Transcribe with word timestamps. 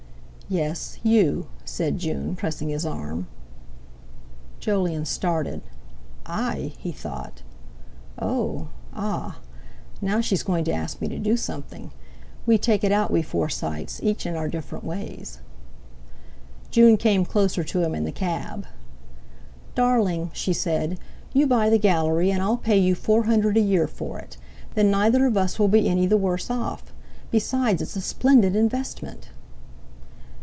"Yes, 0.53 0.99
you," 1.01 1.47
said 1.63 1.97
June, 1.97 2.35
pressing 2.35 2.67
his 2.67 2.85
arm. 2.85 3.27
Jolyon 4.59 5.05
started. 5.05 5.61
"I?" 6.25 6.73
he 6.77 6.91
thought. 6.91 7.41
"Oh! 8.19 8.67
Ah! 8.93 9.39
Now 10.01 10.19
she's 10.19 10.43
going 10.43 10.65
to 10.65 10.73
ask 10.73 10.99
me 10.99 11.07
to 11.07 11.17
do 11.17 11.37
something. 11.37 11.91
We 12.45 12.57
take 12.57 12.83
it 12.83 12.91
out, 12.91 13.11
we 13.11 13.21
Forsytes, 13.21 14.01
each 14.03 14.25
in 14.25 14.35
our 14.35 14.49
different 14.49 14.83
ways." 14.83 15.39
June 16.69 16.97
came 16.97 17.23
closer 17.23 17.63
to 17.63 17.81
him 17.81 17.95
in 17.95 18.03
the 18.03 18.11
cab. 18.11 18.65
"Darling," 19.73 20.31
she 20.33 20.51
said, 20.51 20.99
"you 21.31 21.47
buy 21.47 21.69
the 21.69 21.77
Gallery, 21.79 22.29
and 22.29 22.41
I'll 22.43 22.57
pay 22.57 22.77
you 22.77 22.93
four 22.93 23.23
hundred 23.23 23.55
a 23.55 23.61
year 23.61 23.87
for 23.87 24.19
it. 24.19 24.35
Then 24.73 24.91
neither 24.91 25.25
of 25.25 25.37
us 25.37 25.57
will 25.57 25.69
be 25.69 25.87
any 25.87 26.07
the 26.07 26.17
worse 26.17 26.49
off. 26.51 26.91
Besides, 27.29 27.81
it's 27.81 27.95
a 27.95 28.01
splendid 28.01 28.53
investment." 28.57 29.29